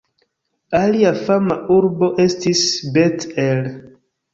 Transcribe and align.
Alia 0.79 1.11
fama 1.27 1.59
urbo 1.77 2.11
estis 2.27 2.67
Bet-El. 2.97 3.67